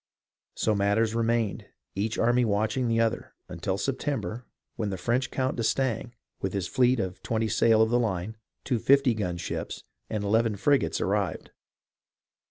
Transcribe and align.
So 0.55 0.73
matters 0.73 1.13
remained, 1.13 1.67
each 1.93 2.17
army 2.17 2.43
watching 2.43 2.87
the 2.87 2.99
other, 2.99 3.35
until 3.47 3.77
September, 3.77 4.47
when 4.75 4.89
the 4.89 4.97
French 4.97 5.29
Count 5.29 5.57
d'Estaing, 5.57 6.15
with 6.39 6.53
his 6.53 6.67
fleet 6.67 6.99
of 6.99 7.21
twenty 7.21 7.47
sail 7.47 7.83
of 7.83 7.91
the 7.91 7.99
line, 7.99 8.35
two 8.63 8.79
fifty 8.79 9.13
gun 9.13 9.37
ships, 9.37 9.83
and 10.09 10.23
eleven 10.23 10.55
frigates, 10.55 10.99
arrived. 10.99 11.51